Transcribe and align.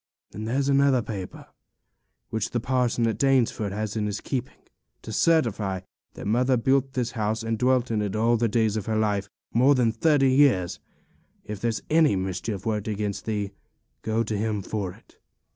And 0.33 0.47
there's 0.47 0.67
another 0.67 1.03
paper, 1.03 1.45
which 2.31 2.49
the 2.49 2.59
parson 2.59 3.05
at 3.05 3.19
Danesford 3.19 3.71
has 3.71 3.95
in 3.95 4.07
his 4.07 4.19
keeping, 4.19 4.57
to 5.03 5.11
certify 5.11 5.81
that 6.15 6.25
mother 6.25 6.57
built 6.57 6.93
this 6.93 7.11
house 7.11 7.43
and 7.43 7.55
dwelt 7.55 7.91
in 7.91 8.01
it 8.01 8.15
all 8.15 8.35
the 8.35 8.47
days 8.47 8.75
of 8.75 8.87
her 8.87 8.97
life, 8.97 9.29
more 9.53 9.75
than 9.75 9.91
thirty 9.91 10.31
years; 10.33 10.79
if 11.45 11.61
there's 11.61 11.83
any 11.91 12.15
mischief 12.15 12.65
worked 12.65 12.87
against 12.87 13.25
thee, 13.25 13.51
go 14.01 14.23
to 14.23 14.35
him 14.35 14.63
for 14.63 14.91
it. 14.91 15.19